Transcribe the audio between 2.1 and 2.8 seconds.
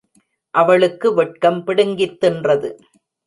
தின்றது.